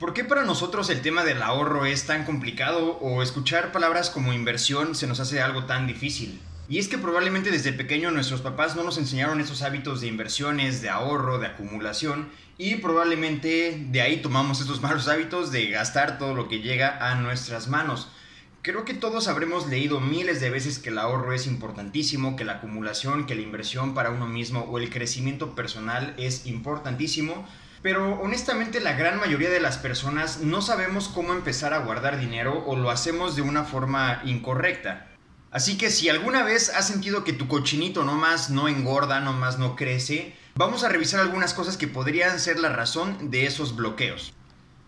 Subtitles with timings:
[0.00, 4.32] ¿Por qué para nosotros el tema del ahorro es tan complicado o escuchar palabras como
[4.32, 6.40] inversión se nos hace algo tan difícil?
[6.70, 10.80] Y es que probablemente desde pequeño nuestros papás no nos enseñaron esos hábitos de inversiones,
[10.80, 16.34] de ahorro, de acumulación y probablemente de ahí tomamos estos malos hábitos de gastar todo
[16.34, 18.08] lo que llega a nuestras manos.
[18.62, 22.54] Creo que todos habremos leído miles de veces que el ahorro es importantísimo, que la
[22.54, 27.46] acumulación, que la inversión para uno mismo o el crecimiento personal es importantísimo,
[27.82, 32.62] pero honestamente la gran mayoría de las personas no sabemos cómo empezar a guardar dinero
[32.66, 35.08] o lo hacemos de una forma incorrecta.
[35.50, 39.74] Así que si alguna vez has sentido que tu cochinito nomás no engorda, nomás no
[39.74, 44.32] crece, vamos a revisar algunas cosas que podrían ser la razón de esos bloqueos.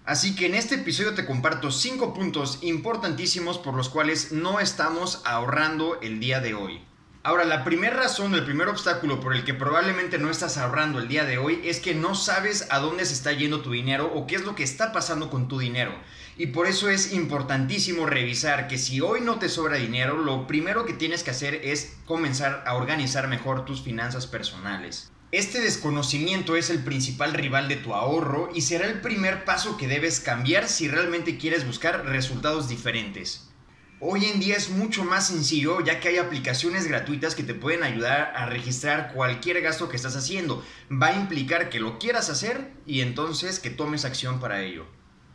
[0.05, 5.23] Así que en este episodio te comparto 5 puntos importantísimos por los cuales no estamos
[5.25, 6.85] ahorrando el día de hoy.
[7.25, 11.07] Ahora, la primera razón, el primer obstáculo por el que probablemente no estás ahorrando el
[11.07, 14.27] día de hoy es que no sabes a dónde se está yendo tu dinero o
[14.27, 15.95] qué es lo que está pasando con tu dinero.
[16.37, 20.85] Y por eso es importantísimo revisar que si hoy no te sobra dinero, lo primero
[20.85, 25.13] que tienes que hacer es comenzar a organizar mejor tus finanzas personales.
[25.31, 29.87] Este desconocimiento es el principal rival de tu ahorro y será el primer paso que
[29.87, 33.52] debes cambiar si realmente quieres buscar resultados diferentes.
[34.05, 37.85] Hoy en día es mucho más sencillo ya que hay aplicaciones gratuitas que te pueden
[37.85, 40.65] ayudar a registrar cualquier gasto que estás haciendo.
[40.91, 44.87] Va a implicar que lo quieras hacer y entonces que tomes acción para ello.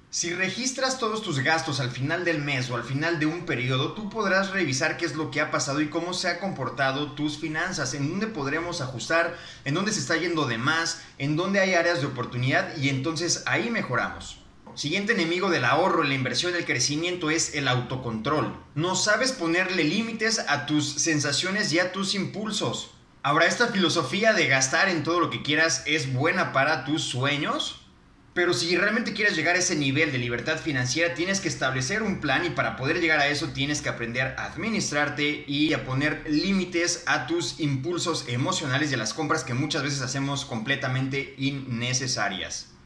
[0.10, 3.94] Si registras todos tus gastos al final del mes o al final de un periodo,
[3.94, 7.38] tú podrás revisar qué es lo que ha pasado y cómo se ha comportado tus
[7.38, 11.74] finanzas, en dónde podremos ajustar, en dónde se está yendo de más, en dónde hay
[11.74, 14.42] áreas de oportunidad y entonces ahí mejoramos.
[14.78, 18.56] Siguiente enemigo del ahorro, la inversión, el crecimiento es el autocontrol.
[18.76, 22.92] No sabes ponerle límites a tus sensaciones y a tus impulsos.
[23.24, 27.88] Ahora, esta filosofía de gastar en todo lo que quieras es buena para tus sueños,
[28.36, 32.22] pero si realmente quieres llegar a ese nivel de libertad financiera, tienes que establecer un
[32.22, 36.24] plan y para poder llegar a eso tienes que aprender a administrarte y a poner
[36.30, 42.77] límites a tus impulsos emocionales y a las compras que muchas veces hacemos completamente innecesarias.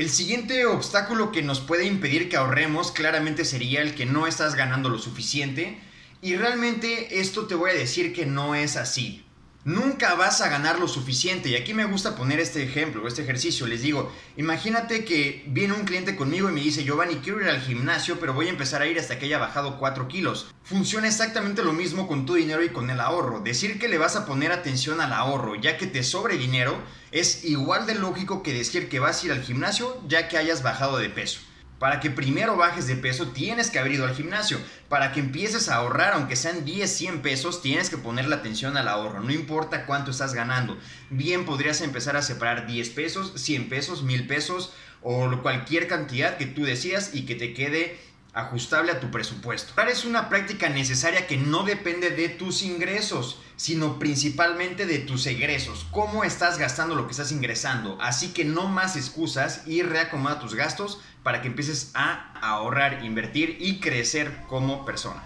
[0.00, 4.54] El siguiente obstáculo que nos puede impedir que ahorremos claramente sería el que no estás
[4.54, 5.78] ganando lo suficiente
[6.22, 9.26] y realmente esto te voy a decir que no es así.
[9.64, 11.50] Nunca vas a ganar lo suficiente.
[11.50, 13.66] Y aquí me gusta poner este ejemplo, este ejercicio.
[13.66, 17.60] Les digo, imagínate que viene un cliente conmigo y me dice, Giovanni, quiero ir al
[17.60, 20.46] gimnasio, pero voy a empezar a ir hasta que haya bajado 4 kilos.
[20.64, 23.40] Funciona exactamente lo mismo con tu dinero y con el ahorro.
[23.40, 26.78] Decir que le vas a poner atención al ahorro ya que te sobre dinero
[27.12, 30.62] es igual de lógico que decir que vas a ir al gimnasio ya que hayas
[30.62, 31.40] bajado de peso.
[31.80, 34.58] Para que primero bajes de peso tienes que haber ido al gimnasio.
[34.90, 38.86] Para que empieces a ahorrar, aunque sean 10, 100 pesos, tienes que ponerle atención al
[38.86, 39.20] ahorro.
[39.20, 40.76] No importa cuánto estás ganando.
[41.08, 46.44] Bien podrías empezar a separar 10 pesos, 100 pesos, 1000 pesos o cualquier cantidad que
[46.44, 47.98] tú decías y que te quede
[48.32, 49.72] ajustable a tu presupuesto.
[49.82, 55.86] Es una práctica necesaria que no depende de tus ingresos, sino principalmente de tus egresos.
[55.90, 57.98] Cómo estás gastando lo que estás ingresando.
[58.00, 63.56] Así que no más excusas y reacomoda tus gastos para que empieces a ahorrar, invertir
[63.60, 65.22] y crecer como persona.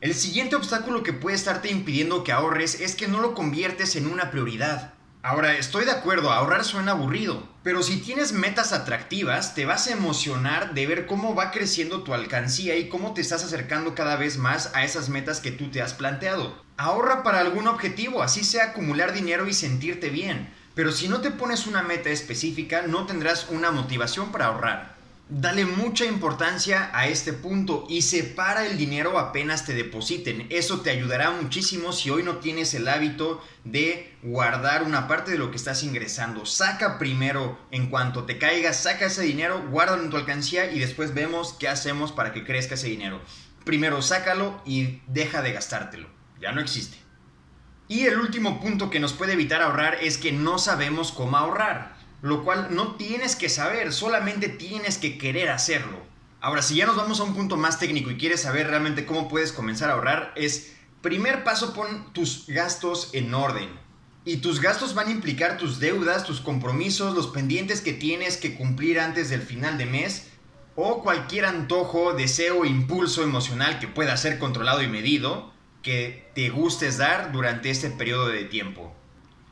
[0.00, 4.06] El siguiente obstáculo que puede estarte impidiendo que ahorres es que no lo conviertes en
[4.06, 4.94] una prioridad.
[5.28, 9.92] Ahora, estoy de acuerdo, ahorrar suena aburrido, pero si tienes metas atractivas, te vas a
[9.92, 14.38] emocionar de ver cómo va creciendo tu alcancía y cómo te estás acercando cada vez
[14.38, 16.64] más a esas metas que tú te has planteado.
[16.78, 21.30] Ahorra para algún objetivo, así sea acumular dinero y sentirte bien, pero si no te
[21.30, 24.97] pones una meta específica, no tendrás una motivación para ahorrar.
[25.30, 30.46] Dale mucha importancia a este punto y separa el dinero apenas te depositen.
[30.48, 35.36] Eso te ayudará muchísimo si hoy no tienes el hábito de guardar una parte de
[35.36, 36.46] lo que estás ingresando.
[36.46, 41.12] Saca primero, en cuanto te caiga, saca ese dinero, guárdalo en tu alcancía y después
[41.12, 43.20] vemos qué hacemos para que crezca ese dinero.
[43.66, 46.08] Primero sácalo y deja de gastártelo.
[46.40, 46.96] Ya no existe.
[47.86, 51.97] Y el último punto que nos puede evitar ahorrar es que no sabemos cómo ahorrar
[52.22, 55.98] lo cual no tienes que saber, solamente tienes que querer hacerlo.
[56.40, 59.28] Ahora, si ya nos vamos a un punto más técnico y quieres saber realmente cómo
[59.28, 63.68] puedes comenzar a ahorrar, es, primer paso, pon tus gastos en orden.
[64.24, 68.56] Y tus gastos van a implicar tus deudas, tus compromisos, los pendientes que tienes que
[68.56, 70.28] cumplir antes del final de mes,
[70.76, 76.98] o cualquier antojo, deseo, impulso emocional que pueda ser controlado y medido que te gustes
[76.98, 78.94] dar durante este periodo de tiempo.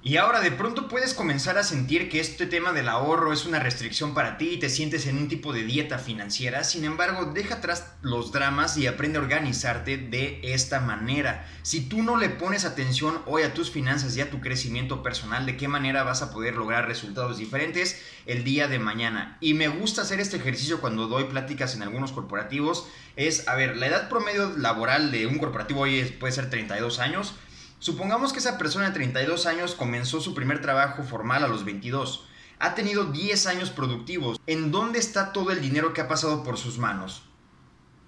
[0.06, 3.58] Y ahora de pronto puedes comenzar a sentir que este tema del ahorro es una
[3.58, 6.62] restricción para ti y te sientes en un tipo de dieta financiera.
[6.62, 11.48] Sin embargo, deja atrás los dramas y aprende a organizarte de esta manera.
[11.62, 15.44] Si tú no le pones atención hoy a tus finanzas y a tu crecimiento personal,
[15.44, 19.38] ¿de qué manera vas a poder lograr resultados diferentes el día de mañana?
[19.40, 22.86] Y me gusta hacer este ejercicio cuando doy pláticas en algunos corporativos.
[23.16, 27.34] Es, a ver, la edad promedio laboral de un corporativo hoy puede ser 32 años
[27.78, 32.26] Supongamos que esa persona de 32 años comenzó su primer trabajo formal a los 22.
[32.58, 34.40] Ha tenido 10 años productivos.
[34.46, 37.22] ¿En dónde está todo el dinero que ha pasado por sus manos?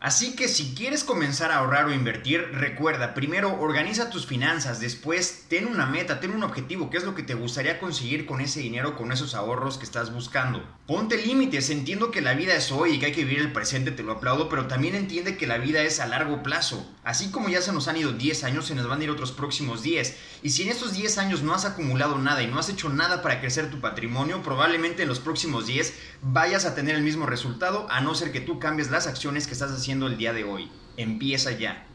[0.00, 5.46] Así que si quieres comenzar a ahorrar o invertir, recuerda, primero organiza tus finanzas, después
[5.48, 8.60] ten una meta, ten un objetivo, qué es lo que te gustaría conseguir con ese
[8.60, 10.62] dinero, con esos ahorros que estás buscando.
[10.86, 13.90] Ponte límites, entiendo que la vida es hoy y que hay que vivir el presente,
[13.90, 16.88] te lo aplaudo, pero también entiende que la vida es a largo plazo.
[17.08, 19.32] Así como ya se nos han ido 10 años, se nos van a ir otros
[19.32, 20.14] próximos 10.
[20.42, 23.22] Y si en estos 10 años no has acumulado nada y no has hecho nada
[23.22, 27.86] para crecer tu patrimonio, probablemente en los próximos 10 vayas a tener el mismo resultado,
[27.90, 30.70] a no ser que tú cambies las acciones que estás haciendo el día de hoy.
[30.98, 31.86] Empieza ya.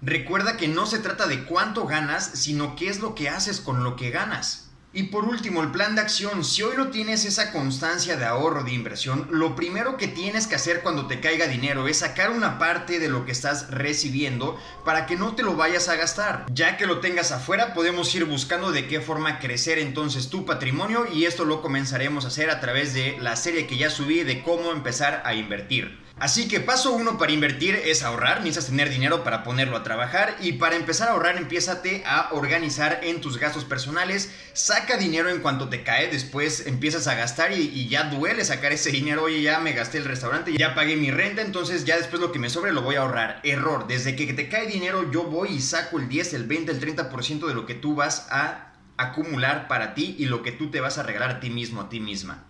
[0.00, 3.84] Recuerda que no se trata de cuánto ganas, sino qué es lo que haces con
[3.84, 4.71] lo que ganas.
[4.94, 6.44] Y por último, el plan de acción.
[6.44, 10.54] Si hoy no tienes esa constancia de ahorro de inversión, lo primero que tienes que
[10.54, 15.06] hacer cuando te caiga dinero es sacar una parte de lo que estás recibiendo para
[15.06, 16.44] que no te lo vayas a gastar.
[16.52, 21.06] Ya que lo tengas afuera, podemos ir buscando de qué forma crecer entonces tu patrimonio
[21.10, 24.42] y esto lo comenzaremos a hacer a través de la serie que ya subí de
[24.42, 26.01] cómo empezar a invertir.
[26.22, 30.36] Así que paso uno para invertir es ahorrar, necesitas tener dinero para ponerlo a trabajar.
[30.40, 35.40] Y para empezar a ahorrar empiézate a organizar en tus gastos personales, saca dinero en
[35.40, 39.58] cuanto te cae, después empiezas a gastar y, ya duele sacar ese dinero, oye ya
[39.58, 42.70] me gasté el restaurante, ya pagué mi renta, entonces ya después lo que me sobre
[42.70, 43.40] lo voy a ahorrar.
[43.42, 46.80] Error, desde que te cae dinero yo voy y saco el 10, el 20, el
[46.80, 50.80] 30% de lo que tú vas a acumular para ti y lo que tú te
[50.80, 52.46] vas a regalar a ti mismo, a ti misma.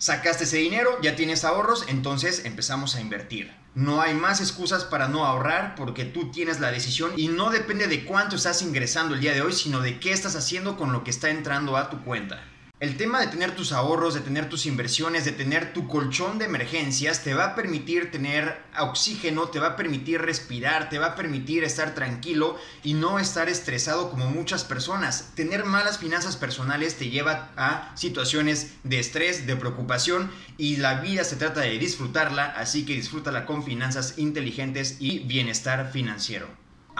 [0.00, 3.52] Sacaste ese dinero, ya tienes ahorros, entonces empezamos a invertir.
[3.74, 7.86] No hay más excusas para no ahorrar porque tú tienes la decisión y no depende
[7.86, 11.04] de cuánto estás ingresando el día de hoy, sino de qué estás haciendo con lo
[11.04, 12.42] que está entrando a tu cuenta.
[12.80, 16.46] El tema de tener tus ahorros, de tener tus inversiones, de tener tu colchón de
[16.46, 21.14] emergencias, te va a permitir tener oxígeno, te va a permitir respirar, te va a
[21.14, 25.32] permitir estar tranquilo y no estar estresado como muchas personas.
[25.34, 31.24] Tener malas finanzas personales te lleva a situaciones de estrés, de preocupación y la vida
[31.24, 36.48] se trata de disfrutarla, así que disfrútala con finanzas inteligentes y bienestar financiero.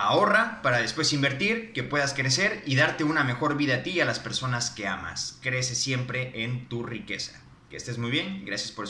[0.03, 4.01] Ahorra para después invertir, que puedas crecer y darte una mejor vida a ti y
[4.01, 5.39] a las personas que amas.
[5.43, 7.39] Crece siempre en tu riqueza.
[7.69, 8.45] Que estés muy bien.
[8.47, 8.89] Gracias por